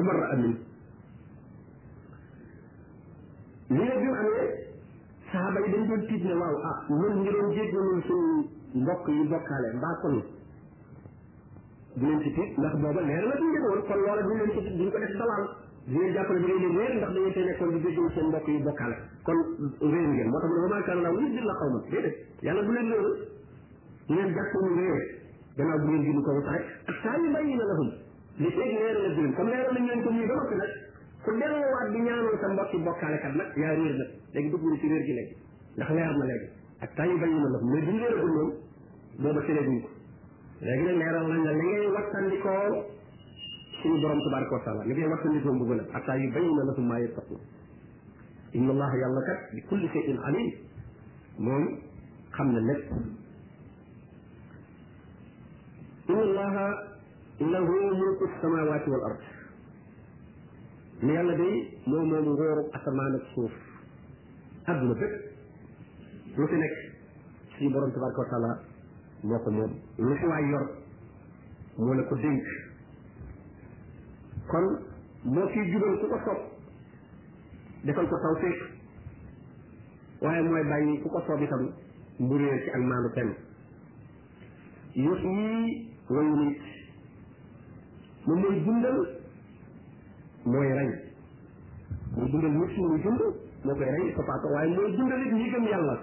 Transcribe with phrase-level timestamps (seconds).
[0.00, 0.52] tabarra min
[3.70, 4.66] li nag bi amee
[5.20, 8.44] saxaaba yi dañ doon tiit ne waaw ah ñun ngi doon jéeg ñun suñu
[8.80, 10.12] mbokk yi bokkaale mbaa kon
[11.94, 14.76] du leen ci tiit ndax booba leer la duñ defoon kon loola duñ leen ci
[14.78, 15.44] duñ ko def dalaal
[15.86, 16.50] di leen jàpp moo tax
[19.78, 23.18] mu ne ba maakaana laa wut di la xaw ma déedéet yàlla du leen réer
[24.08, 24.98] leen jàpp ñu réer
[25.56, 27.94] gannaaw bu ngeen ginu ko ba pare ak saa yu bàyyi na la
[28.40, 30.70] li feeg leeral ak juróom comme leeral nañ leen ko nii ba noppi nag
[31.24, 34.86] ku delloowaat di ñaanal sa mbokki bokkaalekat nag yaa réer nag léegi dugg na ci
[34.92, 35.34] réer gi léegi
[35.76, 36.46] ndax leer na léegi
[36.80, 38.50] ak temps yu bañ na nag mais duñ leeragul moom
[39.20, 39.88] booba tëlee duñ ko
[40.64, 42.66] léegi nag leeral nañ la li ngay wattandikoo
[43.82, 46.62] suñu borom tabaraka wa taala li ngay wattandikoo mbugu nag ak temps yu bañ na
[46.64, 47.36] nag maa yettaqu
[48.56, 50.48] inna allaha yàlla kat bi kulli shay'in alim
[51.44, 51.64] moom
[52.32, 52.88] xam na lépp
[56.08, 56.89] inna allaha
[57.48, 59.20] lahu mulku samawati wal ard
[61.02, 63.52] ne yàlla day moo moom ngóoru asamaan ak suuf
[64.68, 65.14] adduna bépp
[66.36, 66.76] lu fi nekk
[67.56, 68.50] suñu borom tabaraka wa taala
[69.24, 70.68] moo ko moom lu fi waay yor
[71.78, 72.44] moo la ko dénk
[74.50, 74.66] kon
[75.24, 76.38] moo ciy jubal ku ko soob
[77.84, 78.56] defal ko tawfiq
[80.20, 81.72] waaye mooy bàyyi ku ko soob itam
[82.18, 83.32] mu réer ci ak maandu kenn
[84.94, 86.69] yus yii wayu nit
[88.26, 88.98] moom mooy dundal
[90.52, 91.12] mooy rey
[92.16, 93.22] mooy dundal nit ñi muy dund
[93.62, 95.94] moo koy rey sopaaka waaye mooy dundal it ñi gëm yàlla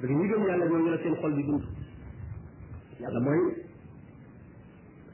[0.00, 1.64] parce que ñi gëm yàlla ñooñu la seen xol bi dund
[3.00, 3.42] yàlla mooy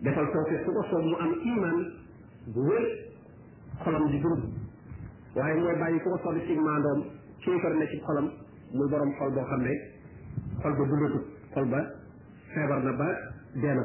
[0.00, 1.76] defal tawfiq su ko soob mu am iman
[2.54, 2.86] bu wér
[3.84, 4.42] xolam di dund
[5.34, 7.04] waaye mooy bàyyi ku ko soob ci maandoom
[7.40, 8.30] kéefar na ci xolam
[8.72, 9.74] muy borom xol boo xam ne
[10.62, 11.24] xol ba dundatul
[12.84, 13.08] na ba
[13.54, 13.84] dee na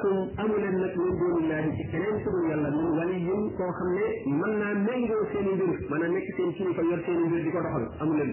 [0.00, 3.90] lakum amu leen nag min duunillahi ci keneen su dul yàlla min waliyun koo xam
[3.94, 7.28] ne mën naa méngoo seen i mbir mën a nekk seen kilifa yor seen i
[7.28, 8.32] mbir di ko doxal amu leen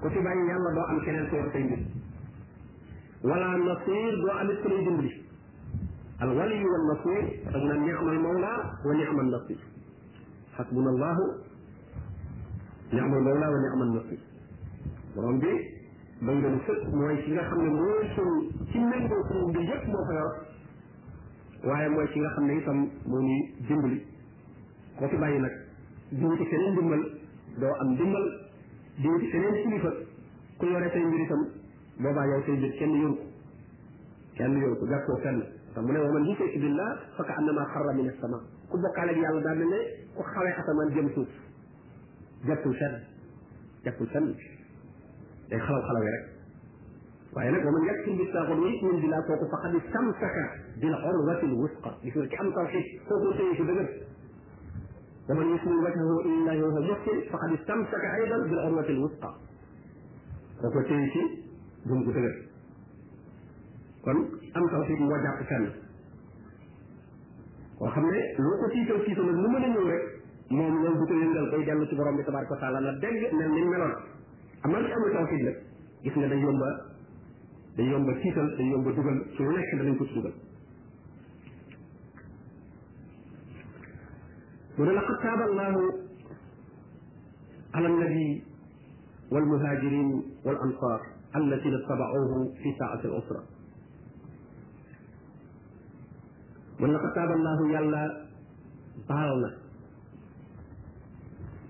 [0.00, 1.82] ku ci bàyyi yàlla doo am keneen ku yor say mbir
[3.22, 5.12] wala nasir doo amit ku lay dimbali
[6.20, 8.52] al waliyu wal nasir dag na nicma al mawla
[8.84, 9.58] wa nicma al nasir
[10.56, 11.24] xasbuna allahu
[12.90, 14.18] nicma al mawla wa nicma al nasir
[15.14, 15.46] borom bi
[16.22, 19.64] doy na lu sëkk mooy ki nga xam ne mooy suñ ci méngoo suñu mbir
[19.74, 20.41] yëpp moo ko yor
[21.64, 23.98] waaye mooy ki nga xam ne tam moo ñuy dimbali
[24.98, 25.52] ko fi bàyyi nag
[26.10, 27.02] di wuti feneen dimbal
[27.60, 28.26] doo am dimbal
[28.98, 29.92] di wuti feneen kilifa
[30.58, 31.42] ku yore say mbir itam
[32.00, 33.26] boobaa yow say mbir kenn yoru ko
[34.36, 38.38] kenn yoru ko jàppoo ne wa man yusrik billah fa ka annama xarra min as-sama
[38.70, 39.78] ku bokkaale ak yàlla daal ne
[40.16, 41.28] ku xawee asamaan jëm suuf
[42.46, 43.00] jàppul fenn
[43.84, 44.34] jàppul fenn
[45.48, 46.31] day xalaw xalawee rek
[47.34, 50.42] waaye nag waman yakfir bi taaxut wa bilaa kooku faqad istamsaka
[50.80, 53.86] bil urwati l wusqa gis nga ki am tawxid kooku téye si dëgër
[55.28, 59.30] waman yuslim wajhahu ilallahi wa huwa muhsin faqad istamsaka aydan bil urwati l wusqa
[60.60, 61.20] kooku téye si
[61.88, 62.34] gëm gu dëgër
[64.04, 64.18] kon
[64.60, 65.72] am tawxid moo jàpp fenn
[67.80, 70.02] koo xam ne loo ko tiital tiital nag mu mën a ñëw rek
[70.50, 73.32] moom loolu du ko yëngal day dellu ci borom bi tabaraka wa taala la dégg
[73.32, 73.94] mel ni meloon
[74.64, 75.56] amal ci amul tawxid nag
[76.02, 76.91] gis nga day yomba
[77.76, 80.34] day yomba tiital day yomba dugal su nekk danañ ko dugal
[87.80, 88.36] mu
[89.32, 90.08] والمهاجرين
[90.44, 91.00] والأنصار
[91.36, 93.44] الذين اتبعوه في ساعة الأسرة
[96.80, 98.26] ولقد تاب الله يلا
[99.08, 99.56] بالنا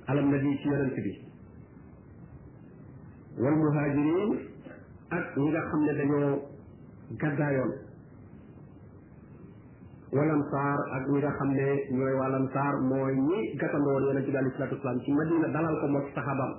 [0.09, 0.69] على النبي في
[3.39, 4.52] والمهاجرين
[5.13, 6.33] ak ñi nga xam ne dañoo
[7.21, 7.73] gaddaayoon
[10.17, 14.75] walansaar ak ñi nga xam ne ñooy walansaar mooy ñi gatandoon yonente bi alayhi salatu
[14.77, 16.53] wasalaam ci madina dalal ko moog saxaabam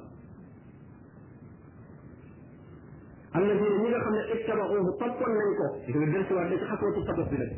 [3.34, 6.58] am na ñi nga xam ne ittabaxuhu toppoon nañ ko dina del si waat di
[6.62, 7.52] ci xasoo ci sabab bi nag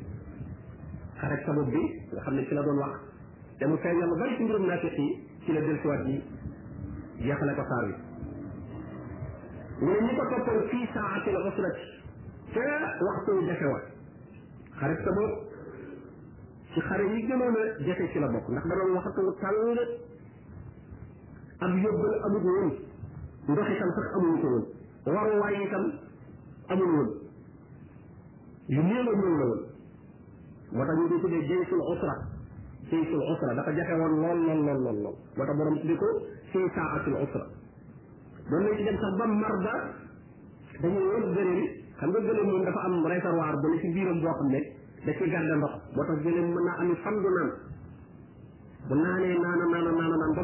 [1.22, 1.84] xarek sabab bi
[2.16, 2.94] nga xam ne ci la doon wax
[3.60, 5.08] te mu feeñal bari ci mbirum naafiq yi
[5.44, 6.18] ci la del si waat yi
[7.20, 7.96] jeexale ko saar wi
[9.82, 11.70] ولم يتكفل في ساعة الغسلة
[12.54, 12.60] في
[13.04, 13.82] وقت الدشوة
[14.80, 15.46] خارج تبوك
[16.76, 19.88] في خارج الجنون جسد في لبوك نحن نرى وقت التالي
[21.62, 22.80] أبيض الأبدون
[23.50, 24.66] ندخل سمسك أبدون
[25.08, 25.94] ورواي سم
[26.70, 27.08] أبدون
[28.70, 29.60] يميل أبدون
[30.74, 32.16] وتجد في الجيس الأسرة
[32.90, 37.48] جيس الأسرة لقد جاء لا لا لا لا لا وتبرم لكم في ساعة الأسرة
[38.50, 39.54] doon nañ ci dem sax ba mar
[40.82, 41.66] dañuy wër gëléem
[42.00, 44.60] xam nga gëléem moom dafa am réservoir bu ne ci biiram boo xam ne
[45.06, 47.28] da ci garde ndox boo tax gëléem mën naa am fan du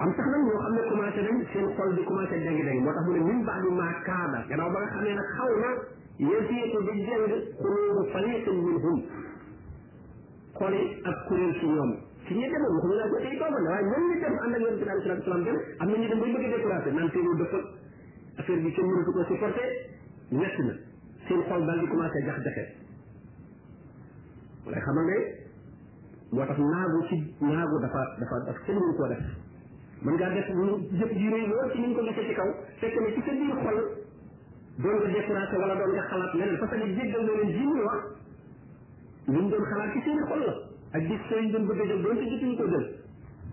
[0.00, 2.92] am sax nag ñoo xam ne commencé nañ seen xol di commencé déng déng moo
[2.92, 5.50] tax mu ne min baax bi maa kaada gannaaw ba nga xam ne nag xaw
[5.60, 5.70] na
[6.16, 7.24] yéesiyéetu di jëng
[7.60, 8.98] xulóobu fariqin minhum
[10.54, 11.92] xooli ak kuréel si ñoom
[12.26, 14.80] ci ñi demoon waxuñu laa jotee tooba ne waaye ñoom ñi dem ànd ak yonent
[14.80, 17.64] bi alayhi salaatu salaam dem am na ñu dem bay bëgg découragé naan teewul dëppal
[18.38, 19.68] affaire bi kenn mënatu ko supporter
[20.38, 20.74] wett na
[21.28, 22.62] seen xol dal di commencé jax jaxe
[24.74, 25.18] lay xamal ne
[26.32, 29.22] moo tax naagu ci naagu dafa dafa dafa kenn mënu koo def
[30.06, 32.50] mën ngaa def lu jëf ji réy lool ci niñ ko defee ci kaw
[32.82, 33.78] fekk ne ci sa biir xol
[34.82, 37.82] doon nga découragé wala doon nga xalaat leneen parce que jéggal na leen ji muy
[37.82, 38.02] wax
[39.28, 40.54] li mu doon xalaat ci seen xol la
[40.98, 42.86] ak gis seen doon bëgg jël doon ci jëtuñ ko jël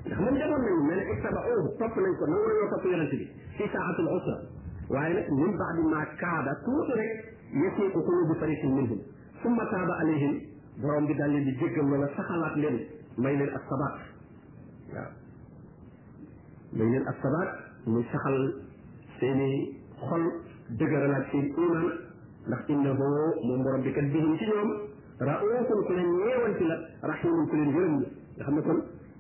[0.05, 3.15] ndax moom demoon nañu mel ne ittaba oohu topp nañ ko nangu nañoo topp yonente
[3.21, 4.59] bi fi saatul usra
[4.93, 7.33] waaye nag min baadi ma kaada tuuti rek
[7.63, 8.99] yësee ko xulubu fariqin minhum
[9.43, 10.33] summa taaba alayhim
[10.83, 12.79] borom bi daal leen di jéggal loola saxalaat leen
[13.25, 13.99] may leen ak sabaat
[14.93, 15.11] waaw
[16.81, 17.49] may leen ak sabaat
[17.93, 18.37] muy saxal
[19.19, 19.49] seeni
[20.09, 20.23] xol
[20.81, 21.85] dëgëralaat seen iman
[22.51, 23.15] ndax innahu
[23.47, 24.71] moom borom bi kat bihim ci ñoom
[25.31, 26.77] raufun ku leen ñeewanti la
[27.13, 28.79] rahimun ku leen yërëm la nga xam ne kon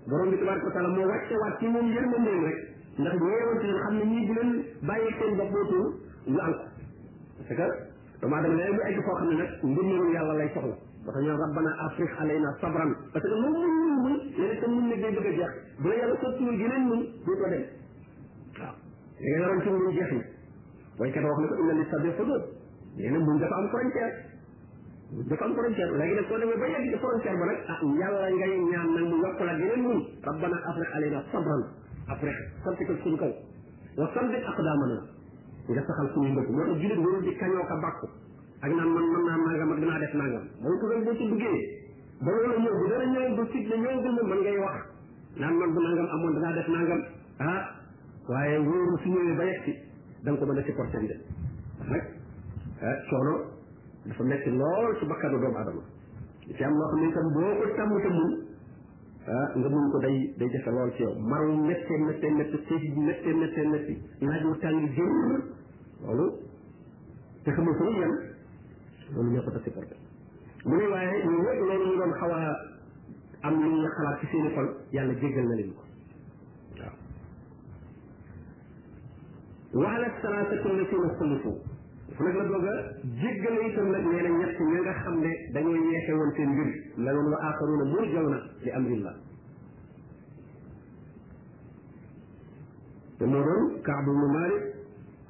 [0.09, 3.79] borom bi tabaraka wa taala moo wàcce waat ci moom yërmandeem rek ndax ñeewante leen
[3.83, 4.49] xam ne ñii bu leen
[4.87, 5.79] bàyyi seen bopp dootu
[6.31, 6.55] ñu ànd
[7.37, 7.65] parce que
[8.19, 11.37] doomu aadama léegi bu egg foo xam ne nag ngëneelu yàlla lay soxla wax ñoom
[11.43, 15.11] rabbana afrique alayna sabran parce que moom mun mun mun léegi te mun ne day
[15.15, 17.63] bëgg a jeex bu la yàlla sottiwul yeneen mun du ko dem
[18.59, 18.75] waaw
[19.21, 20.21] li nga yoroon ci mun jeex na
[20.99, 22.41] waykat wax ne ko inna li sabi xudud
[22.97, 24.13] nee na mun dafa am frontière
[25.31, 28.29] dafa am frontière léegi nag soo demee ba yegg ci frontière ba nag ah yàlla
[28.35, 31.63] ngay ñaan nag mu yokk la yeneen mun rabbana afrique alayna sabran
[32.11, 33.31] après santikal suñu kaw
[33.97, 34.97] wa sambit aqdamana
[35.71, 38.05] nga saxal suñu mbëgg moo tax julit di kañoo ka bàkku
[38.61, 41.23] ak naan man man naa nangam ak dinaa def nangam danga ko gën boo ci
[41.31, 41.59] duggee
[42.21, 44.77] ba wala ñëw bu dara ñëw bu fit ne ñëwagul moom man ngay wax
[45.39, 47.01] naan man bu nangam amoon dinaa def nangam
[47.39, 47.61] ah
[48.27, 49.71] waaye wóoru su ñëwee ba yegsi
[50.23, 50.97] da nga ko mën a supporté
[54.07, 55.81] dafa metti lool bakkanu doomu adama
[56.55, 58.49] ci am loo xam ne itam boo ko tàmm
[59.29, 62.59] Ah nga mën ko day day jafe lool ci yow mar wu méttee méttee méttee
[62.69, 63.95] sédd bi méttee méttee métti
[64.25, 65.11] naaj wu tàng jër
[66.01, 66.25] loolu
[67.43, 68.13] te xamul fu mu yem
[69.13, 69.95] loolu ñoo ko supporté
[70.65, 72.41] mu ne waaye ñu ñëpp loolu ñu doon xaw a
[73.45, 75.83] am lu ñu xalaat ci seeni xol yàlla jéggal na leen ko
[76.79, 76.95] waaw
[79.73, 81.61] waala salaasatu la seen xulifu
[82.11, 85.31] dafa nag la doog a jéggale itam nag nee na ñett ñi nga xam ne
[85.53, 89.15] dañoo yeexe woon seen mbir la ngeen wa aaxaruuna murjawna li amrillah
[93.17, 94.63] te moo doon Kaab bnu Malik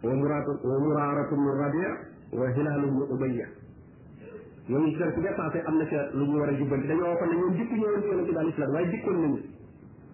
[0.03, 1.83] wa Muraad wa Muraaratu bnu Rabi
[2.33, 3.47] wa Hilaal bnu Ubayya
[4.69, 7.35] ñooñu kër ci dépassé am na ca lu ñu war a jubbanti dañoo waxoon ne
[7.37, 9.39] ñoom jikku ñëwoon ci yonent bi alayhi salaam waaye jikkoon nañu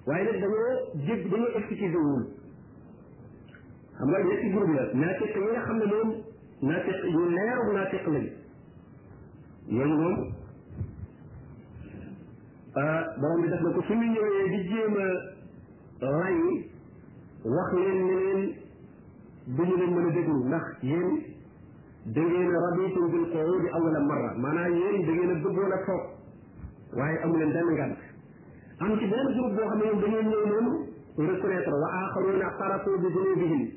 [0.05, 2.27] waaye nag dañoo jég dañoo expliqué wul
[3.95, 6.25] xam nga ñetti groupe la ñaa ci ñi nga xam ne moom
[6.61, 8.25] naafiq ñu leeru naafiq lañ
[9.69, 10.17] yooyu moom
[12.75, 16.69] ah, borom bi def na ko su ñu ñëwee di jéem a ray
[17.45, 18.55] wax leen ne leen
[19.47, 21.19] duñu leen mën a déglu ndax yéen
[22.05, 25.77] da ngeen a rabitum bil qu'udi awwala marra maanaam yéen da ngeen a bëggoon a
[25.85, 26.03] toog
[26.97, 27.97] waaye amu leen benn ngànt
[28.79, 32.99] am ci benn groupe boo xam ne ñoom dañoo ñëw moom reconnaître wa axaruna xarafu
[32.99, 33.76] bi dunubihim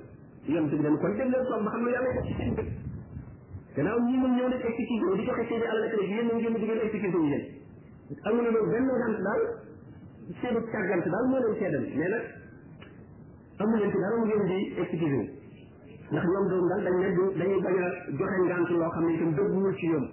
[0.47, 2.55] yom ci bi dañ kon dem leen toog ba xam ne yàlla def ci seen
[2.55, 2.69] dëkk
[3.75, 6.65] gannaaw ñi mën ñëw nag exécution di joxe seen alal ak rek yéen ngeen di
[6.65, 7.43] ngeen exécution yéen
[8.25, 9.41] amuñu loolu benn gant daal
[10.41, 12.25] seenu càggante daal moo leen seedal mais nag
[13.61, 15.23] amu leen ci dara mu ngeen di exécution
[16.09, 17.07] ndax ñoom doom daal dañ ne
[17.37, 20.05] dañuy bañ a joxe ngant loo xam ne itam dëggul ci ñoom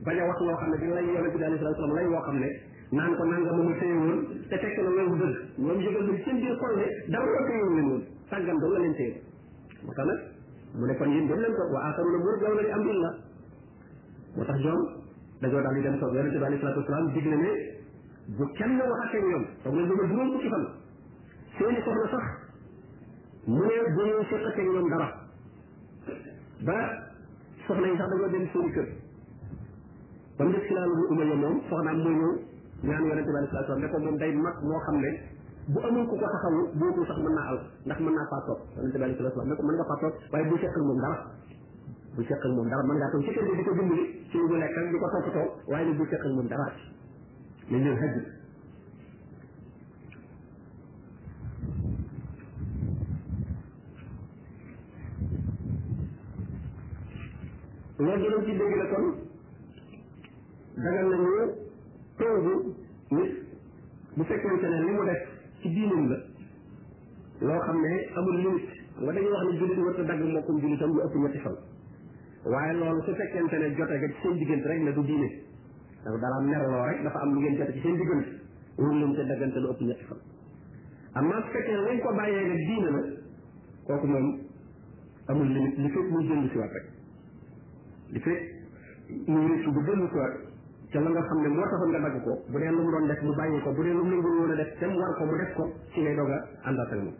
[0.00, 2.22] bañ a wax loo xam ne dañ lay yonente bi alayhi salatu wasalam lay woo
[2.24, 2.48] xam ne
[2.92, 6.12] naan ko nanga ma ma téye woon te fekk na loolu dëgg ñoom yëgal na
[6.24, 9.27] seen biir xol ne dara ko téye woon leen woon sàggam dong la leen téye
[9.84, 10.18] moo tax nag
[10.74, 13.14] mu ne kon yéen dem leen ko wa axaruna murjawna li amrillah
[14.36, 14.80] moo tax ñoom
[15.42, 17.50] dañoo daal di dem toog yonente bi alayhi salatu wasalaam digle ne
[18.36, 20.64] bu kenn waxatee ñoom toog leen ba juróom fukki fan
[21.58, 22.24] seeni soxna sax
[23.46, 25.08] mu ne bu ñu seqatee ñoom dara
[26.68, 26.78] ba
[27.66, 28.86] soxna yi sax dañoo dem seeni kër
[30.38, 32.34] ba mu def si laalu mu uma moom soxnaam mooy ñëw
[32.82, 35.10] ñaan yonente bi alayhi salatu wasalaam ne ko moom day mag moo xam ne
[35.68, 38.60] bu amul ku ko taxawu boobu sax mën naa al ndax mën naa faa toog
[38.76, 40.00] yonent bi alayhi salaatu nga faa
[40.32, 41.16] waaye bu fekk ak moom dara
[42.16, 44.56] bu fekk ak moom dara mën ngaa toog ci kër di ko dimbali ci lu
[44.56, 46.72] lekk di ko toppatoo waaye nag bu fekk ak moom dara
[47.68, 48.14] mais ñun xaj
[61.08, 62.56] loolu dinañ
[63.10, 63.32] nit
[64.16, 66.22] bu fekkente ne li mu def ci diinam la
[67.46, 70.92] loo xam ne amul limite nga dañuy wax ne jullit war a dagg mbokkum jullitam
[70.92, 71.56] lu ëpp ñetti fan
[72.44, 75.28] waaye loolu su fekkente ne jote nga ci seen diggante rek ne du diine
[76.04, 78.40] dafa dalaa merloo rek dafa am lu ngeen jote ci seen diggante
[78.76, 79.14] wul luñ
[81.14, 83.00] am naa su fekkee lañ ko bàyyee nga diine la
[83.86, 84.40] kooku moom
[85.26, 86.86] amul limite li fekk muy jënd si waat rek
[88.12, 90.34] li fekk muy rëcc bu jënd si waat
[90.90, 93.06] te la nga xam ne moo taxoon nga dagg ko bu dee lu mu doon
[93.08, 95.12] def mu bàyyi ko bu dee lu mu nangul woon a def te mu war
[95.18, 97.14] ko mu def ko ci ngay doog a àndaat ak moom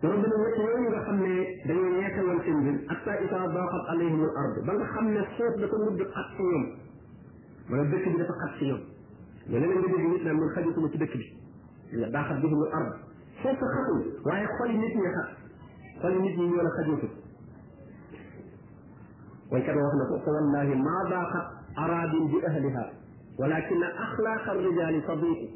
[0.00, 4.72] ربنا وتعالى nga xamne dañu ñekkal won seen bir hatta ita daqat alayhim al-ard ba
[4.78, 6.66] nga xamne suuf dafa mudd xat ci ñoom
[7.68, 8.80] wala dëkk bi dafa xat ci ñoom
[9.50, 12.94] ñu leen nga dégg nit na mun xajatu ci dëkk bi nga daqat bihim al-ard
[13.42, 15.28] suuf xatul waaye xol nit ñi xat
[16.02, 17.08] xol nit ñi ñoo la xajatu
[19.50, 22.92] way kat wax na ko fa wallahi ma daqat أراد بأهلها
[23.38, 25.48] ولكن أخلاق الرجال تضيق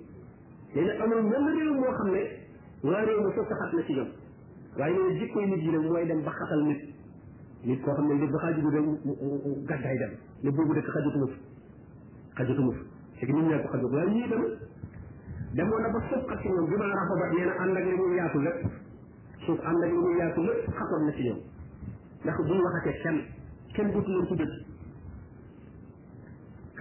[0.77, 2.25] لأن أمر نمر المخمة
[2.85, 4.07] واري مسوسخة نتيجة
[4.79, 6.81] وأنا يجيكو يجي لهم وأنا بخاف الميت
[7.67, 11.31] نيت كو خامني دي بخاجي دي غداي دم لي بوبو دي خاجي تموف
[12.39, 12.77] خاجي تموف
[13.21, 14.43] سي ني نيا كو خاجي غاي ني دم
[15.57, 18.55] دم ولا با سوف خاجي نيو بما راه با دينا اندك لي مو ياتو لب
[19.47, 21.37] سوف اندك لي مو ياتو لب خاطر نتيجة نيو
[22.25, 23.17] ناخ دي واخا كان
[23.77, 24.53] كان دوت نور كي دوت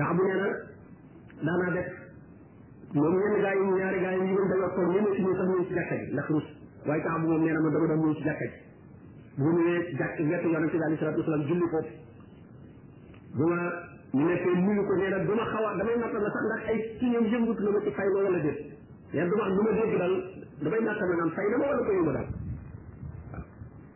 [0.01, 0.53] sax bu nee
[1.41, 1.87] na daanaa def
[2.95, 5.47] moom ñenn gaa yi ñaari gaa yi ñu doon dañoo xool ñenn si ñu sax
[5.49, 6.47] ñëw ci jàkka ji ndax rus
[6.87, 8.57] waaye sax bu moom nee na man dama doon ñëw ci jàkka ji
[9.37, 11.93] bu ñëwee ci jàkk wetu yonente bi alei salatu wasalaam julli foofu
[13.35, 13.59] bu ma
[14.17, 18.39] ñu nekkee nuyu ko nee na dama xaw a damay ma ci fay ma wala
[18.39, 18.59] déet
[19.11, 19.95] leen dama am lu ma dégg
[20.65, 22.29] damay nattal naan fay na ma wala ko yëngu daal
[23.33, 23.33] waaw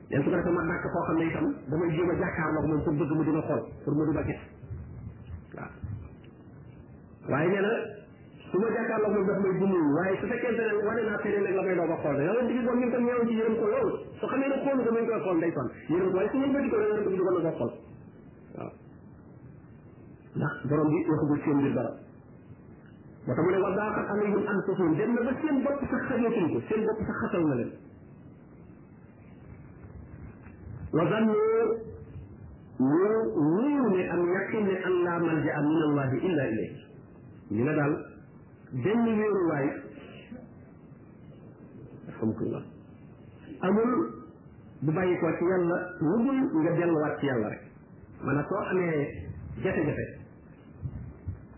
[0.07, 2.93] leen su ko defee ma foo xam ne itam damay jéem a jàkkaarloo moom pour
[2.93, 4.54] bëgg mu di ma
[7.29, 7.69] waaye nee na
[8.51, 11.55] su ma jàkkaarloog moom daf may dundul waaye su fekkente ne wane naa feneen nag
[11.55, 13.65] la may doog a xool yow nit ki boobu ñun tam ñëwoon ci yërëm ko
[13.73, 13.89] lool
[14.19, 16.53] su xamee ne xoolu ko mu ngi koy xool ndeysan yërëm ko waaye su ngeen
[16.53, 17.71] bëgg ko yërëm ko di ko nag xool
[18.55, 18.71] waaw
[20.37, 21.91] ndax borom bi waxagul seen mbir dara
[23.25, 26.45] ba tax mu ne wa daaqat alayhim anfusuhum dem na ba seen bopp sax xajatuñ
[26.53, 27.71] ko seen bopp sax xatal na leen
[30.93, 31.33] wa zannu
[32.77, 33.09] ñu
[33.49, 36.83] wóor ne am yaqin ne an laa malja a min allahi illa ilayhi
[37.51, 37.95] ñu ne daal
[38.73, 39.67] benn wéeruwaay
[42.17, 42.61] xam ko la
[43.67, 43.91] amul
[44.81, 47.61] bu bàyyi ko ci yàlla wugul nga delluwaat ci yàlla rek
[48.23, 49.29] maanaam soo amee
[49.61, 50.05] jafe-jafe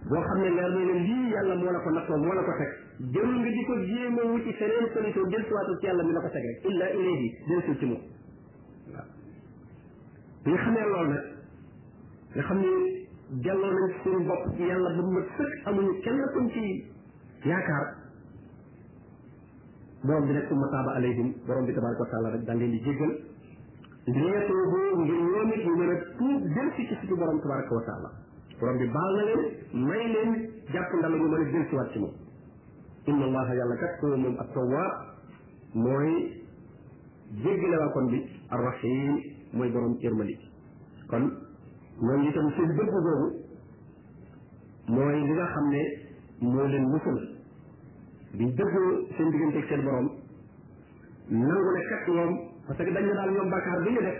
[0.09, 2.51] boo xam ne leer na ne lii yàlla moo la ko nattoo moo la ko
[2.57, 2.71] teg
[3.13, 6.19] jërul nga di ko jéem a wuti feneen solution del suwaatul ci yàlla mi la
[6.21, 8.01] ko teg rek illa ilayhi del sul ci moom
[8.93, 9.05] waaw
[10.43, 11.23] bi xamee loolu nag
[12.33, 13.06] nga xam ne
[13.43, 16.65] delloo nañ seen bopp ci yàlla mu sëkk amuñu kenn kuñ ci
[17.43, 17.85] yaakaar
[20.03, 23.11] borom bi nag taaba alayhim borom bi tabaraka wa taala rek daal leen di jéggal
[24.05, 24.11] ñu
[29.87, 30.31] may leen
[30.71, 31.15] jàpp ndalu
[33.09, 33.91] inna allaha yàlla kat
[34.55, 34.83] huwa
[35.73, 36.43] mooy
[37.43, 39.19] jéggale waa kon bi arrahim
[39.53, 40.35] mooy borom yërmali
[41.09, 41.31] kon
[41.99, 43.27] ñoom itam seen dëgg googu
[44.95, 45.81] mooy li nga xam ne
[46.41, 47.17] moo leen musal
[48.41, 48.75] di dëgg
[49.17, 50.09] seen diggante ak seen borom
[51.31, 52.33] nangu ne kat ñoom
[52.67, 54.17] parce que dañ ne daal ñoom bàkkaar bi ñu def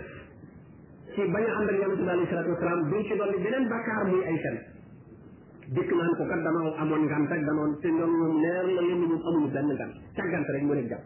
[1.14, 4.04] ci bañ a ànd ak yonente bi alayhi salaatu wasalaam duñ ci dolli beneen bàkkaar
[4.10, 4.56] muy ay fen
[5.78, 9.00] dikk naan ko kat dama amoon ngant ak dama te ñoom ñoom leer la leen
[9.06, 11.04] ñoom amuñu benn ngant càggant rek moo leen jàpp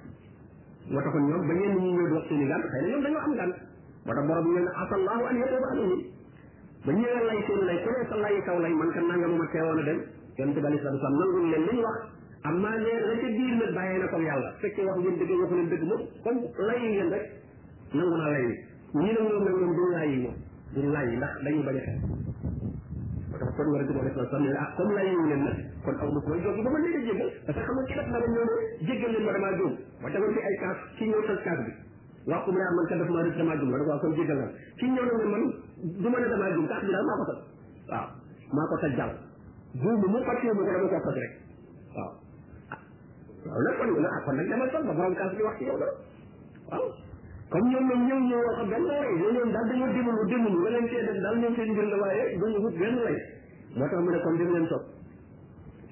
[0.88, 3.22] moo taxoon ñoom ba ñenn ñi ñëw di wax seeni ngant xëy na ñoom dañoo
[3.28, 3.52] am ngant
[4.06, 6.02] moo tax borom ñu ne asallahu an yatuba alayhim
[6.84, 9.78] ba ñëwee lay seen lay ku sa lay kaw lay man kat nanga ma teewoon
[9.78, 9.98] a dem
[10.34, 11.98] yonente bi alei satu salaam nangul leen li ñu wax
[12.50, 15.82] amma ne la ca biir na comme yàlla fekkee wax ngeen dëgg waxu leen dëgg
[15.86, 17.24] moom comme lay ngeen rek
[17.94, 23.50] nangu naa lay yi moom duñ laay yi ndax dañu bañ a xel moo tax
[23.54, 24.70] kon yonente bi alei satu salaam ne ah
[25.86, 29.54] kon aw ma koy jóg ba ma leen a jéggal parce la ñoo ma damaa
[29.62, 29.72] jóg
[30.02, 31.72] ma tegoon fi ay kaas ci ñëw tal kaas bi
[32.26, 33.88] wax ko mu ne ah man kat dafa maa def damaa jum ma ne ko
[33.90, 34.46] waaw kon jéggal na
[34.78, 35.42] ki ñëw na ne man
[35.82, 37.40] du ma ne damaa jum tax bi daal maa ko toj
[37.90, 38.08] waaw
[38.54, 39.12] maa ko toj jàll
[39.74, 41.32] buubu mu fàttee mu ko dama koo toj rek
[41.94, 42.10] waaw
[43.42, 45.76] waaw nag kon na kon nag dama toj ba borom kaas bi wax ci yow
[45.78, 45.92] dara
[46.70, 46.86] waaw
[47.50, 50.54] comme ñoom ñoom ñëw ñëw wax benn lay ñoo ñoom daal dañoo démul lu démul
[50.62, 53.18] nga leen cee def daal ñoom seen mbir la waaye duñu wut benn lay
[53.74, 54.84] moo tax mu ne kon dem leen toog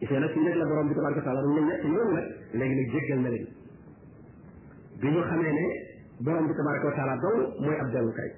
[0.00, 2.74] isee nag fii nag la borom bi tabaraka taala dañ leen ñett ñooñu nag léegi
[2.80, 3.46] nag jéggal na leen
[5.00, 5.88] bi ñu xamee ne
[6.24, 8.30] borom bi tabaraka wa taala dong mooy ab dellukaay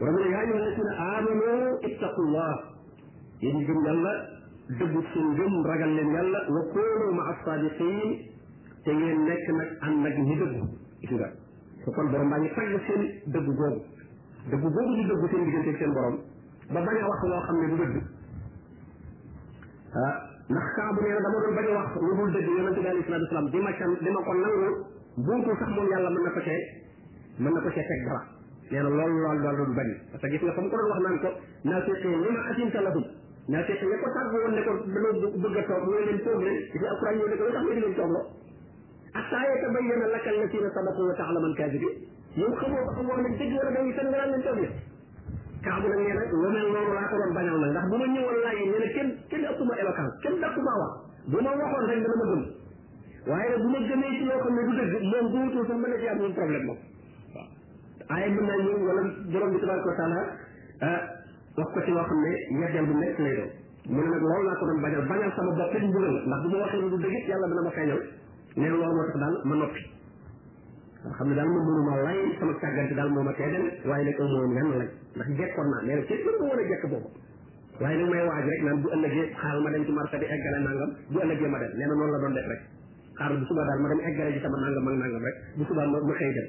[0.00, 2.56] borom ne yaa ayyuha alladina amanu ittaqullah
[3.42, 4.12] yéen ñu gëm yàlla
[4.80, 8.00] dëggu seen gëm ragal leen yàlla wa kunu ma asadiqin
[8.84, 10.64] te ngeen nekk nag ànd ak ñi dëggu
[11.04, 11.28] gis nga
[11.84, 13.02] su kon borom baa ngi tagg seen
[13.36, 13.82] dëggu googu
[14.50, 16.16] dëggu googu ñu dëggu seen diggante seen borom
[16.72, 17.96] ba bañ a wax loo xam ne du dëgg
[20.00, 20.16] ah
[20.48, 23.04] ndax kaabu nee na dama doon bañ a wax lu dul dëgg yonente bi alayhi
[23.04, 26.30] salatu wasalaam di ma can di ma ko nangu buutul sax moom yàlla mën na
[26.36, 26.62] ko cee
[27.40, 28.22] mën na ko cee teg dara
[28.70, 29.72] nee na loolu loolu loolu
[30.12, 31.30] parce que gis nga fa mu ko doon wax naan ko
[31.62, 33.04] naa li ma asinta lahum
[33.48, 36.42] naa fexe ña ko tàggu woon ne ko dañoo bëgg a toog ñoo leen toog
[36.44, 38.26] leen ci alquran ñoo ne ko lu tax nga di leen toogloo
[39.16, 41.88] hatta yatabayyana laka alladina sadaqu wa taalaman kaadibi
[42.36, 44.70] ba xam wax nañ dëgg wala dañuy fen
[45.64, 45.96] ko doon
[47.36, 50.52] bañal nag bu ma ñëwoon laaj nee na kenn kenn ëpp ma éloquence wax
[51.30, 52.44] bu ma waxoon rek dana ma gëm
[53.26, 55.64] waaye nag bu ma gëmee ci loo xam ne du dëgg moom bu
[56.32, 56.78] problème moom
[57.34, 57.48] waaw
[58.14, 59.02] aaye mën naa ñëw wala
[59.32, 60.18] borom bi tabaraka wa taala
[60.86, 61.00] ah,
[61.58, 62.30] wax ko ci loo xam ne
[62.60, 63.50] ñetteel bu nekk lay doon
[63.90, 66.48] mu ne nag loolu laa ko doon bañal bañal sama bopp it mbugal ndax bu
[66.54, 67.42] ma waxee lu du daal
[69.44, 69.80] ma noppi
[71.18, 74.18] xam ne daal ma mënu a lay sama càggante daal moo tee dem waaye nag
[74.20, 76.84] aw moom yan lañ ndax jekkoon naa mais nag kenn mënu ma woon a jekk
[76.86, 77.08] boobu
[77.82, 78.92] waaye nag may waaj rek naan bu ma
[79.72, 80.28] dem ci marché nee
[81.10, 81.34] na noonu la
[82.22, 82.62] doon def rek
[83.18, 85.86] xaaral bu subaa daal ma dem eggale ji sama nangam ak nangam rek bu subaa
[85.86, 86.46] ma xëy dem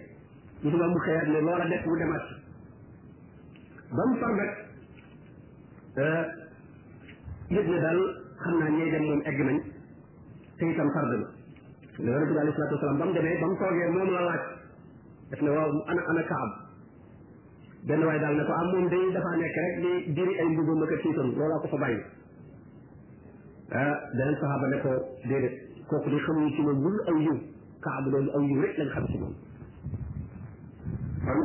[0.63, 1.89] bu subaa mu xëyaat loola def mu
[8.37, 9.57] euh, naa ñey dem moom egg nañ
[10.57, 10.83] te ba
[12.99, 13.41] mu demee
[13.95, 14.41] moom la laaj
[15.31, 16.49] def ne waaw ana ana kaab
[17.87, 20.83] benn daal ne ko am ah, moom day dafaa nekk rek di diri ay mbubam
[20.83, 21.99] ak tiitam loolaa ko fa bàyyi
[23.81, 24.89] ah saxaaba ne ko
[25.29, 25.55] déedéet
[25.87, 27.35] kooku di xamuñu ci moom lul aw yiw
[27.79, 29.33] kaab loolu aw yiw rek lañ xam ci moom
[31.25, 31.39] kon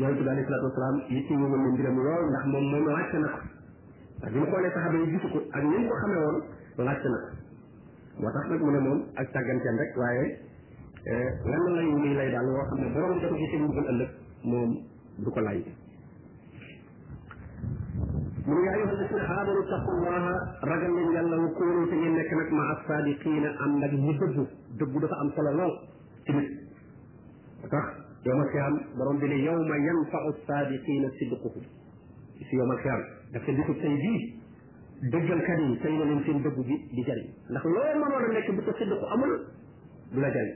[0.00, 3.28] yonente bi alayhi salatu wasalaam yitte ñu woon mbiram lool ndax moom moom wàcc na
[3.28, 3.38] ko
[4.20, 6.36] ndax bi mu xoolee saxaba yi gisu ko ak ni ko xamee woon
[6.88, 7.28] wàcc na ko
[8.20, 10.26] moo tax nag mu ne moom ak tàgganteem rek waaye
[11.50, 14.08] lan lay muy lay daal woo xam ne borom dafa ci tegul ëllëg
[14.44, 14.70] moom
[15.20, 15.60] du ko lay
[18.50, 20.34] من يا أيها الذين آمنوا اتقوا الله
[20.64, 24.46] رجل من يلا وكونوا في إنك مع الصادقين أم لك يدب
[24.78, 25.70] دب دفع أم صلى الله
[28.26, 31.62] يوم القيامة برون بلي يوم ينفع الصادقين صدقهم
[32.50, 34.34] في يوم القيامة لكن ديكو سيدي
[35.02, 39.04] دجل كريم سيدنا من سين دب دي جري لكن لو ما نرى لك بك صدق
[39.12, 39.40] أمر
[40.14, 40.54] بلا جري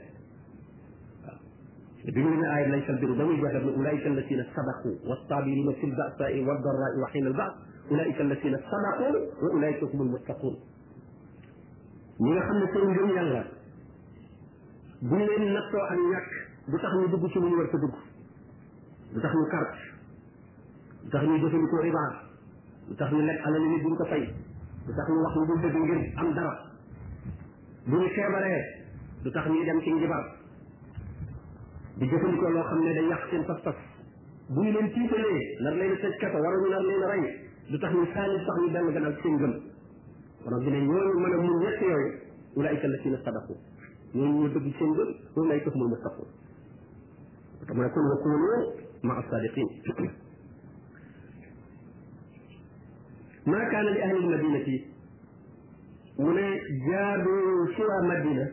[2.15, 7.51] بما ان ليس البر دوي بل اولئك الذين صدقوا والصابرين في البأساء والضراء وحين البعث
[7.91, 10.55] أولئك الذين صدقوا وأولئك هم المتقون
[12.23, 13.41] ñi nga xam ne seen ngëm yàlla
[15.09, 16.29] bu leen nattoo ak ñàkk
[16.71, 17.93] du tax ñu dugg ci lu ñu war sa dugg
[19.13, 19.79] du tax ñu carte
[21.03, 22.05] du tax ñu jëfandikoo riba
[22.87, 24.23] du tax ñu lekk alal nit buñ ko fay
[24.87, 26.55] du tax ñu wax lu dul dëgg ngir am dara
[27.87, 28.61] bu ñu feebaree
[29.23, 30.25] du tax ñuy dem ci njibar
[31.97, 33.75] di jëfandikoo loo xam ne day yàq seen pas-pas
[34.53, 38.05] bu ñu leen tiitalee nar leen tëj kata waruñu nar leen rey du tax ñu
[38.13, 39.53] saali sax ñu dellu gannaaw seen gëm
[40.43, 42.09] borom bi ne ñooñu mën a mun ñett yooyu
[42.57, 43.53] ulaayka allasina sadaqu
[44.13, 46.23] ñooñu ñu dëgg seen gëm ulaayka humul mustaqu
[47.75, 49.69] mu ne kon wakunu ma asadiqin
[53.45, 54.85] ما كان لأهل المدينة
[56.19, 56.35] من
[56.89, 58.47] جابوا سوى مدينة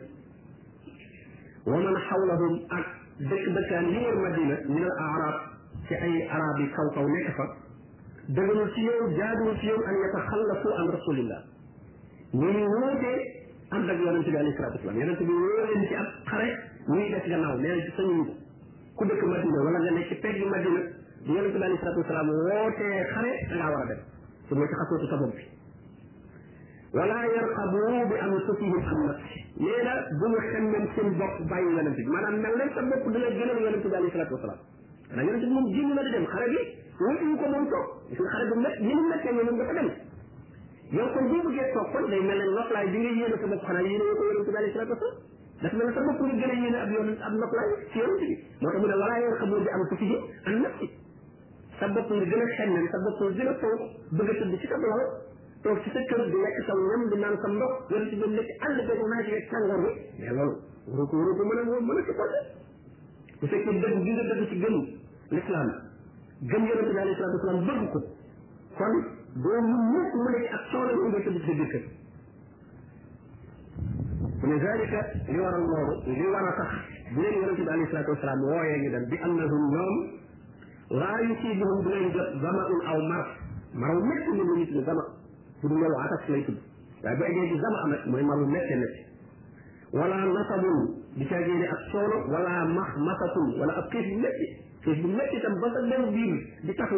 [1.67, 2.85] ومن حولهم أك
[3.19, 5.37] دك دكان غير مدينة من الأعراب
[5.87, 7.62] في أي أعرابي كوكو نكفة
[8.25, 11.41] dëgënul ci yow jaaduwul ci yow an yataxallafu an rasulillah
[12.31, 13.11] ñuy wóote
[13.75, 16.47] ànd ak yonente bi alayhi salatu wasalam yonente bi wóor leen ci ab xare
[16.87, 18.33] ñuy def gannaaw nee na ci sañu ko
[18.95, 20.79] ku dëkk madina wala nga nekk ci pegg madina
[21.25, 23.99] bu yonente bi alayhi salatu wasalam wootee xare da ngaa war a dem
[24.47, 25.43] su mooy ci xasootu sa bopp bi
[26.93, 31.99] wala yarqabu bi anfusihim an nafsi nee na bu mu xemmem seen bopp bàyyi yonente
[31.99, 34.59] bi maanaam mel leen sa bopp dina gënal yonente bi alayhi salatu wasalam
[35.13, 36.55] ndax yonente bi moom génn na di dem xare bi
[37.03, 39.73] wutuñu ko moom toog gis nga xale bu mét ñu ni mét ñu nga ko
[39.77, 39.89] dem
[40.95, 43.63] yow kon boobu gee toog kon day mel ne noflaay bi nga yéene sa bopp
[43.67, 45.07] xanaa yéene ko yonente bi alayhi salatu
[45.61, 47.97] wasalam dafa mel ne sa bopp nga gën a yéene ab yoon ab noflaay ci
[47.99, 50.17] yonente bi moo tax mu ne walaa yor xamul bi am ko ci ji
[50.49, 50.87] an nafsi
[51.79, 53.79] sa bopp nga gën a xennal sa bopp nga gën a toog
[54.15, 55.01] bëgg a tëdd ci sa lal
[55.63, 58.49] toog ci sa kër di lekk sa ñam di naan sa ndox yonente bi nekk
[58.67, 60.55] ànd beeg naaj yeeg tàngoor bi mais loolu
[60.91, 62.39] waru ko waru ko mën a mën a supporté
[63.39, 64.81] bu fekkee dëgg gi nga dëgg ci gënu
[65.33, 65.69] l'islam
[66.49, 67.99] gëm yonent bi alayhi salaatu wasalaam bëgg ko
[68.75, 68.93] kon
[69.41, 71.85] doo mun mukk mu nekk ak coono ñu nga tëdd sa biir kër
[74.41, 74.99] mu ne zalika
[75.31, 76.71] li waral loolu li war a tax
[77.13, 79.95] bu leen yonent bi alayhi salaatu wasalaam wooyee ñu dem bi annahum ñoom
[80.99, 83.25] laa yusiibuhum du leen jot zamaun aw mar
[83.73, 85.03] maraw métti ñu ñu tudd zama
[85.61, 86.59] bu du loolu atas lay tudd
[87.03, 88.99] waaye bu eggee ci zama am rek mooy maru métti métti
[89.95, 94.47] wala nasabun di ca génne ak coono wala max masatul wala ab xiif bu metti
[94.85, 96.97] xiif bu metti tam ba sa dem biir di taxu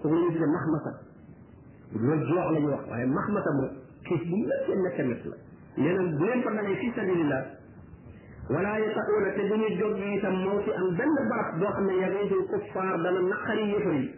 [0.00, 0.90] kooku la ñu tudde max masa
[1.92, 3.70] loolu joox la ñu wax waaye max masa moom
[4.08, 5.36] xiif bu metti metti metti la
[5.84, 7.42] nee na bu leen fa dalee fi sabilillah
[8.48, 12.46] wala yatauna te duñu jóg itam moo ci am benn barab boo xam ne yariidul
[12.52, 14.08] kuffaar dana naqari yëfar yi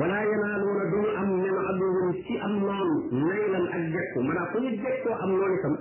[0.00, 2.96] wala yanaaluuna duñu am min aduwin ci am noonu
[3.28, 5.76] naylan ak jekku maanaam fu ñu jekkoo am noonu itam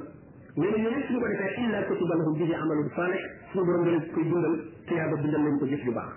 [0.58, 3.20] nee na yooyu suñu ko defee illa kutiba lahum bihi amalun salih
[3.54, 4.56] suñu borom dana koy dundal
[4.88, 6.08] tiyaaba dundal lañ ko jëf ju baax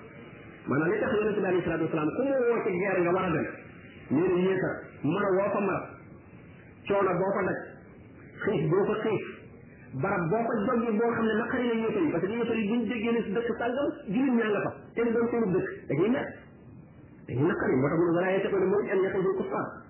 [0.67, 3.25] maanaam li tax yonente bi alayhi salatu wasalaam ku mu woo ci guerre nga war
[3.25, 3.47] a dem
[4.11, 4.71] nee na yéesa
[5.07, 5.81] mën a woo ko mar
[6.89, 7.61] coono boo ko daj
[8.43, 9.25] xiif boo ko xiif
[10.03, 12.65] barab boo ko joggi boo xam ne naqari na yéefar yi parce que yéefar yi
[12.73, 16.11] buñ déggee ne si dëkk sàngam jullit ñaa nga fa te doon seenu dëkk dañuy
[16.11, 16.27] mer
[17.31, 19.84] dañuy naqari moo tax mu ne wala yetaqo ne mooy an yaxrijul kuffar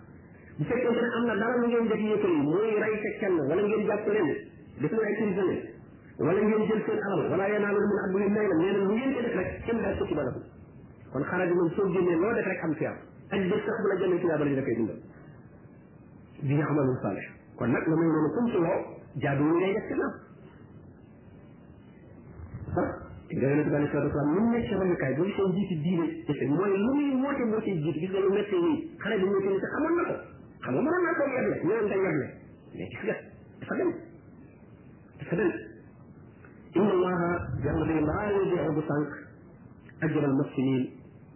[0.58, 3.38] bu fekkente ne am na dara lu ngeen def yéefar yi mooy rey ca kenn
[3.48, 4.28] wala ngeen jàpp leen
[4.82, 5.74] def na ay prisonnier
[6.26, 8.94] wala ngeen jël seen alal wala yenaalu mun abdu yu nay la nee na lu
[8.94, 10.32] ngeen ci def rek kenn daal ko ci dara
[11.14, 12.98] kon xara bi moom soo génnee loo def rek am ci am
[13.34, 15.00] ak jëf sax bu la jëlee ci dara dafay dundal
[16.50, 17.26] di nga xamal salih
[17.58, 18.80] kon nag la may noonu comme ci loo
[19.26, 20.14] jaadu ñu ngay def ci nam
[23.26, 27.22] nga yonente bi alayhi salaam mu nekk royukaay boobu seen jiitu diine mooy lu muy
[27.24, 30.04] woote moo ciy jiitu gis nga lu metti nii xare bi moo ci amoon na
[30.12, 30.16] ko
[30.64, 32.24] xam nga mënoon naa koo yeble ñoom dañ yeble
[32.76, 33.16] mais gis nga
[33.60, 33.90] dafa dem
[35.18, 35.50] dafa dem
[36.78, 37.28] inna allaha
[37.64, 39.08] yàlla day laa yudiu bu sànq
[40.06, 40.82] ajral muhsinin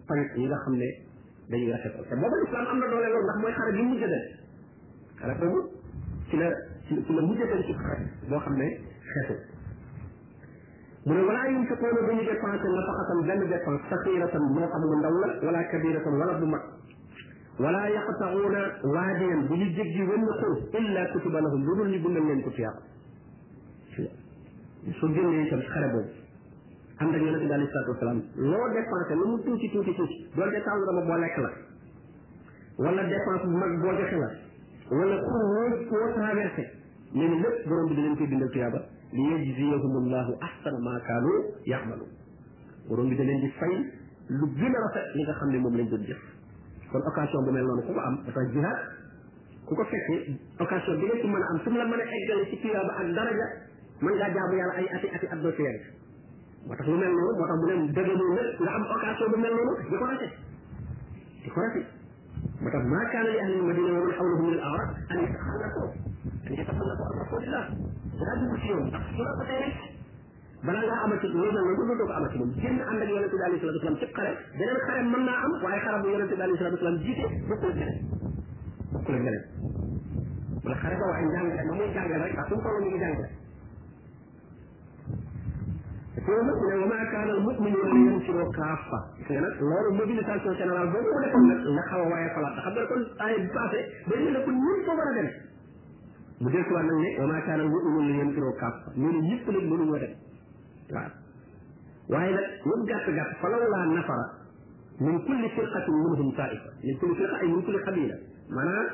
[0.08, 0.88] pay ñi nga xam ne
[1.50, 4.26] dañuy rafetal te booba islam am na doole loolu ndax mooy xare bi mujj dem
[5.20, 5.60] xare boobu
[6.28, 6.48] ci la
[6.84, 8.66] ci la mujj dem ci xare boo xam ne
[9.12, 9.34] xeetu
[11.04, 15.26] mu ne walaa yumsikuuna duñu dépensé nafaqatan benn dépense saxiratan moo xam lu ndaw la
[15.44, 16.64] wala kabiratan wala bu mag
[17.60, 20.22] ولا يقطعون واديا بني جيجي ون
[20.74, 22.74] الا كتب لهم لول ني بندن لين كتياق
[25.00, 26.06] سو جين ني تام خره بوب
[27.02, 31.50] اند نيو نتي لو ديبانس لو توتي توتي توتي دور دي تاندو بو ليك لا
[32.84, 34.28] ولا ديبانس ماك بو جخي لا
[34.98, 35.36] ولا كو
[35.88, 36.64] كو ترافيرسي
[37.16, 38.80] ني لب بروم دي لين كي بندل
[39.16, 41.36] ليجزيهم الله احسن ما كانوا
[41.72, 42.10] يعملون
[42.90, 43.72] بروم دي لين دي فاي
[44.38, 46.04] لو جينا رافيت ليغا خامني موم لين دون
[46.92, 48.79] kon occasion bu mel non ko am dafa jihad
[49.68, 50.14] ku ko fekke
[50.57, 53.46] occasion bi nga ci mën am sum la mën a eggale ci ba ak daraja
[54.01, 55.83] man nga jaamu yalla ay ati ati addo ci yàgg
[56.68, 59.55] motax lu mel non motax tax mu ne dëgëmoo nag nga am occasion bu mel
[59.59, 60.33] non di ko rafet
[61.44, 61.87] di ko rafet
[62.64, 65.83] motax ma maa li ahli madina wa hawluhum xawlahu min al awraq an yataxallaqu
[66.48, 67.64] an yataxallaqu an rasulillah
[68.24, 69.97] daa dugg ci yoon ndax su
[70.64, 73.42] balaa ngaa amati wéetal na nga doo ko amati moom génn ànd ak yonente bi
[73.46, 76.42] alayhi salatu wasalam ci xare beneen xare mën naa am waaye xare bu yonente bi
[76.46, 77.96] alayhi salatu wasalam jiite bokkul beneen
[78.94, 79.44] bokkul beneen
[80.66, 82.98] wala xare ba waaye njàngale ma muy jàngale rek ak su mu toll ñu ngi
[82.98, 83.30] jàngale
[86.26, 90.52] loolu nag ne wama kaana al muminuuna li yanfiroo kaafa gis nga nag loolu mobilisation
[90.58, 93.48] générale boobu ko defoon nag nga xaw a waaye falaat xam nga kon ay bi
[93.54, 93.78] passé
[94.10, 95.28] day mel ne kon ñun foo war a dem
[96.42, 100.02] mu dellusiwaat nag ne wama kaana al muminuuna li yanfiroo kaafa ñooñu ñëpp nag mënuñoo
[100.04, 100.14] dem
[100.92, 101.11] waaw
[102.12, 104.27] waaye nag lu gàtt gàtt falaw laa nafara
[104.98, 108.14] min kulli firqatin minhum taifa min kulli firqa ay min kulli xabila
[108.48, 108.88] maanaam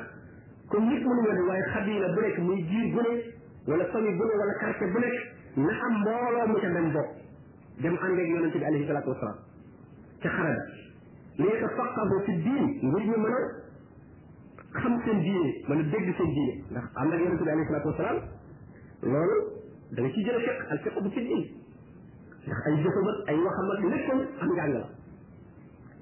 [0.71, 3.21] comme nit mënu ñoo dem waaye xabila bu nekk muy jiir bu nekk
[3.67, 5.15] wala famille bu ne wala quartier bu nekk
[5.65, 7.09] na am mbooloo mu ca dem bopp
[7.81, 9.39] dem ànd ak yonente bi alayhi salatu wasalaam
[10.21, 10.63] ca xarala
[11.37, 13.47] li nga faqabu fi diin ngir ñu mën a
[14.81, 17.87] xam seen diine mën a dégg seen diine ndax ànd ak yonente bi alayhi salatu
[17.87, 18.19] wasalaam
[19.01, 19.39] loolu
[19.93, 21.54] da nga ci jële fiq al fiq bu fi diin
[22.45, 24.83] ndax ay jëfam ak ay waxam ak léppam am njàng la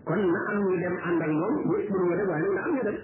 [0.04, 2.98] kon na am ñu dem àndal moom ñëpp mënu dem waaye na am ñu dem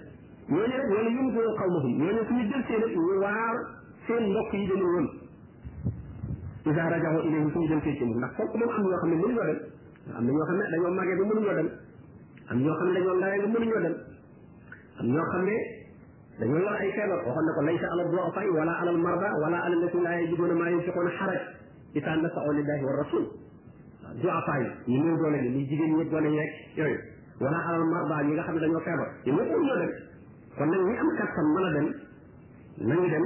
[0.50, 3.54] ñooñu rek wala yum ko xaw ma ñooñu suñu jël seen rek ñu waar
[4.06, 5.06] seen mbokk yi dañu woon
[6.68, 9.32] isa rajaho ilayhi suñu jël seen ci ndax fokk moom am ñoo xam ne mënu
[9.32, 9.58] ñoo dem
[10.16, 11.68] am na ñoo xam ne dañoo màggee ba mënu ñoo dem
[12.52, 13.94] am ñoo xam ne dañoo ndawee ba mënu ñoo dem
[15.00, 15.56] am ñoo xam ne
[16.42, 19.56] dañoo yor ay feebar waxoon na ko laysa ala du'afa wala ala al marda wala
[19.64, 21.40] ala alladhina la yajiduna ma yunfiquna haraj
[21.94, 24.54] di taan nag fa awlillahi wa rasul waaw du'afa
[24.86, 26.98] yi ñu néew doole ñi ñu jigéen ñi doole ñeeg yooyu
[27.40, 29.92] wala alal xam ne dañoo feebar ñu ñëpp ñoo dem
[30.54, 31.86] kon am kattan mën a dem
[32.90, 33.24] nañu dem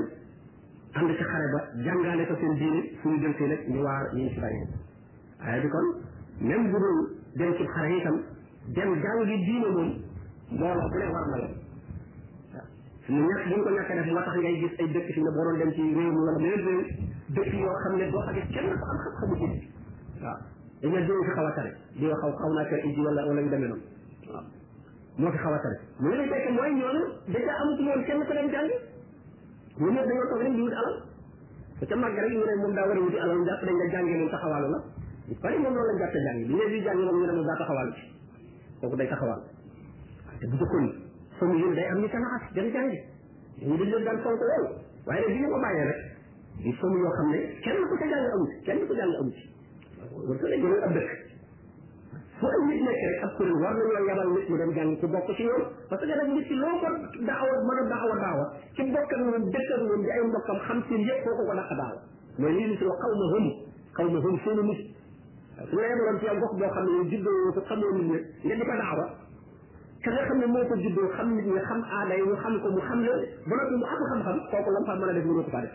[0.97, 4.33] ànd ci xare ba jàngaale ko seen diine suñu jël si nag ñu
[5.63, 5.87] bi kon
[6.47, 6.99] même bu dul
[7.37, 8.23] dem ci xare itam
[8.73, 9.93] dem jàngi diine moom
[10.53, 11.49] mbooloo bu ne war na la
[12.53, 12.67] waaw
[13.05, 17.13] suñu ñàkk bu ñu ko ñàkkee def moo tax ngay gis ay dëkk fi ne
[17.33, 19.69] dëkk yoo xam ne doo amee kenn ku am xam-xamu diine
[20.25, 20.45] waaw dañ
[20.81, 23.69] leen di xaw a tare di xaw xaw naa kër indi wala wala yu demee
[23.69, 23.85] noonu
[24.29, 24.45] waaw
[25.17, 28.21] moo fi xaw a tare mu ngi lay fekk mooy ñooñu dèjà amatul woon kenn
[28.27, 28.77] ku dem jàngi
[29.81, 30.95] ñu ñëpp dañoo toog rek di wut alal
[31.81, 33.87] te ca màgg rek ñu ne moom daa war a wuti alal jàpp dañ la
[33.95, 34.79] jàngi moom taxawaalu la
[35.29, 37.47] ñu pare moom loolu lañ jàpp jàngi bi ñu di jàngi moom ñu ne moom
[37.49, 38.05] daa taxawaalu ci
[38.81, 39.43] kooku day taxawaal
[40.41, 40.87] te bu jëkkoon
[41.41, 42.99] famille yi day am ñu ca naxas dem jàngi
[43.69, 44.69] ñu dañ leen daan fonk loolu
[45.09, 46.03] waaye nag bi ñu ko bàyyee rek
[46.63, 49.37] gis fa mu yoo xam ne kenn ku ca jàng amut kenn ku jàng amut
[50.29, 51.11] war ko la jëmal ab dëkk
[52.39, 55.07] fu am nit nekk rek ab kuréel war nañoo yabal nit mu dem jàng ku
[55.09, 56.89] bokk ci ñoom parce que nag nit ki loo ko
[57.27, 58.45] daawa mën a daawa daawa
[58.77, 61.99] ci bokkam moom dëkkam moom di ay mbokkam xam seen yëpp kooku ko daq daawa
[62.39, 63.47] mooy lii nit la xaw ma hëm
[63.99, 64.81] xaw ma hëm seeni nit
[65.69, 68.55] su la yabaloon ci gox boo xam ne yow juddoo ko xamoo nit ñi nga
[68.61, 69.05] di ko daawa
[70.05, 72.55] ka nga xam ne moo ko juddoo xam nit ñi xam aada yi ñu xam
[72.63, 73.13] ko mu xam la
[73.49, 75.75] bu noppi mu am xam-xam kooku lam fa mën a def mënoo ko faa def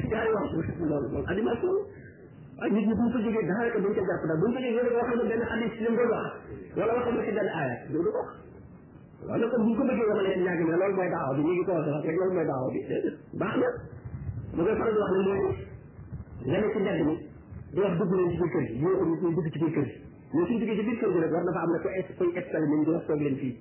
[0.11, 1.75] ñaari waxtu loolu loolu animation
[2.59, 4.75] waaye nit ñi bu ñu ko jógee daanaka duñ ko jàpp daal buñ ko jógee
[4.77, 6.29] yéen a ko waxal ma benn xaddis li mu doon wax
[6.77, 8.29] wala waxal ma ci benn aaya doo ko wax
[9.27, 11.63] loolu kon buñ ko bëggee yamale leen ñaari mbir loolu mooy daaw bi ñu ngi
[11.65, 12.79] ko wax rek loolu mooy daaw bi
[13.39, 13.69] baax na
[14.55, 15.41] mu koy faral di wax ne mooy
[16.49, 17.15] yeme ci mbedd mi
[17.73, 20.09] di wax dugg leen ci biir kër gi yéen ñu dugg ci biir kër gi
[20.33, 23.53] mais suñ duggee na fa am ko koy expel nañ di wax toog leen fii